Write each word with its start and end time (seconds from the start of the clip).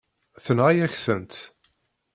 Tenɣa-yak-tent. 0.43 1.35